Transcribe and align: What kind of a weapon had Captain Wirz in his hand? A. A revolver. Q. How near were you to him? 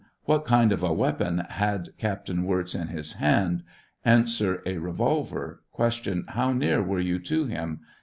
What 0.23 0.45
kind 0.45 0.71
of 0.71 0.81
a 0.81 0.91
weapon 0.91 1.43
had 1.47 1.89
Captain 1.99 2.43
Wirz 2.45 2.73
in 2.73 2.87
his 2.87 3.13
hand? 3.19 3.61
A. 4.03 4.25
A 4.65 4.77
revolver. 4.79 5.61
Q. 5.75 6.23
How 6.29 6.53
near 6.53 6.81
were 6.81 6.99
you 6.99 7.19
to 7.19 7.45
him? 7.45 7.81